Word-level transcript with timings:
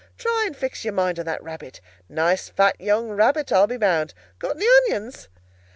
"Try 0.17 0.45
and 0.47 0.57
fix 0.57 0.83
your 0.83 0.95
mind 0.95 1.19
on 1.19 1.25
that 1.27 1.43
rabbit. 1.43 1.79
A 2.09 2.13
nice 2.13 2.49
fat 2.49 2.81
young 2.81 3.09
rabbit, 3.09 3.51
I'll 3.51 3.67
be 3.67 3.77
bound. 3.77 4.15
Got 4.39 4.55
any 4.55 4.65
onions?" 4.87 5.29